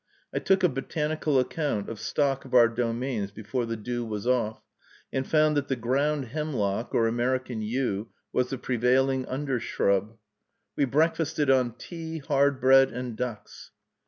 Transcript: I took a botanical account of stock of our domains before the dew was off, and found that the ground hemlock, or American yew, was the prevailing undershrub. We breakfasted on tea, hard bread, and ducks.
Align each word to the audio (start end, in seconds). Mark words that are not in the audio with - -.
I 0.33 0.39
took 0.39 0.63
a 0.63 0.67
botanical 0.67 1.39
account 1.39 1.87
of 1.87 1.99
stock 1.99 2.43
of 2.43 2.55
our 2.55 2.67
domains 2.67 3.29
before 3.29 3.67
the 3.67 3.77
dew 3.77 4.03
was 4.03 4.25
off, 4.25 4.63
and 5.13 5.27
found 5.27 5.55
that 5.55 5.67
the 5.67 5.75
ground 5.75 6.29
hemlock, 6.29 6.95
or 6.95 7.05
American 7.07 7.61
yew, 7.61 8.07
was 8.33 8.49
the 8.49 8.57
prevailing 8.57 9.25
undershrub. 9.27 10.17
We 10.75 10.85
breakfasted 10.85 11.51
on 11.51 11.75
tea, 11.77 12.17
hard 12.17 12.59
bread, 12.59 12.89
and 12.89 13.15
ducks. 13.15 13.73